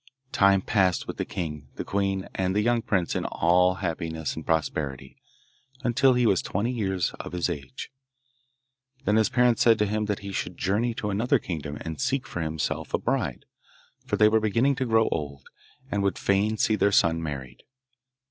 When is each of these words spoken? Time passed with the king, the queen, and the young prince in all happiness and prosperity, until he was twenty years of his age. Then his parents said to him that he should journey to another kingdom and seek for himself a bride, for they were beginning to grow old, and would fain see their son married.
Time 0.31 0.61
passed 0.63 1.05
with 1.05 1.17
the 1.17 1.25
king, 1.25 1.69
the 1.75 1.83
queen, 1.83 2.27
and 2.33 2.55
the 2.55 2.61
young 2.63 2.81
prince 2.81 3.15
in 3.15 3.23
all 3.23 3.75
happiness 3.75 4.35
and 4.35 4.47
prosperity, 4.47 5.15
until 5.83 6.15
he 6.15 6.25
was 6.25 6.41
twenty 6.41 6.71
years 6.71 7.13
of 7.19 7.33
his 7.33 7.51
age. 7.51 7.91
Then 9.05 9.15
his 9.15 9.29
parents 9.29 9.61
said 9.61 9.77
to 9.77 9.85
him 9.85 10.05
that 10.05 10.21
he 10.25 10.31
should 10.31 10.57
journey 10.57 10.95
to 10.95 11.11
another 11.11 11.37
kingdom 11.37 11.77
and 11.81 12.01
seek 12.01 12.25
for 12.25 12.41
himself 12.41 12.95
a 12.95 12.97
bride, 12.97 13.45
for 14.03 14.17
they 14.17 14.27
were 14.27 14.39
beginning 14.39 14.73
to 14.77 14.87
grow 14.87 15.07
old, 15.09 15.45
and 15.91 16.01
would 16.01 16.17
fain 16.17 16.57
see 16.57 16.75
their 16.75 16.91
son 16.91 17.21
married. 17.21 17.61